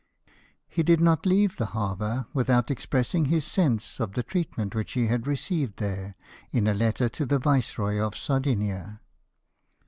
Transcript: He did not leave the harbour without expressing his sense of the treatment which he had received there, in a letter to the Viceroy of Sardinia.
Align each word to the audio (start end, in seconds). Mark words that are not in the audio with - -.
He 0.67 0.81
did 0.81 0.99
not 0.99 1.27
leave 1.27 1.57
the 1.57 1.67
harbour 1.77 2.25
without 2.33 2.71
expressing 2.71 3.25
his 3.25 3.45
sense 3.45 3.99
of 3.99 4.13
the 4.13 4.23
treatment 4.23 4.73
which 4.73 4.93
he 4.93 5.05
had 5.05 5.27
received 5.27 5.77
there, 5.77 6.15
in 6.51 6.65
a 6.65 6.73
letter 6.73 7.07
to 7.09 7.23
the 7.23 7.37
Viceroy 7.37 7.99
of 7.99 8.17
Sardinia. 8.17 8.99